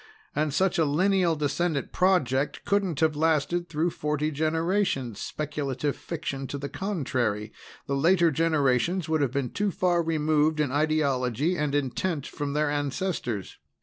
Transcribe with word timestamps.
And 0.35 0.51
such 0.51 0.79
a 0.79 0.85
lineal 0.85 1.35
descendant 1.35 1.91
project 1.91 2.65
couldn't 2.65 3.01
have 3.01 3.15
lasted 3.15 3.69
through 3.69 3.91
forty 3.91 4.31
generations, 4.31 5.19
speculative 5.19 5.95
fiction 5.95 6.47
to 6.47 6.57
the 6.57 6.69
contrary 6.69 7.53
the 7.85 7.95
later 7.95 8.31
generations 8.31 9.07
would 9.07 9.21
have 9.21 9.31
been 9.31 9.51
too 9.51 9.69
far 9.69 10.01
removed 10.01 10.59
in 10.59 10.71
ideology 10.71 11.55
and 11.55 11.75
intent 11.75 12.25
from 12.25 12.53
their 12.53 12.71
ancestors. 12.71 13.59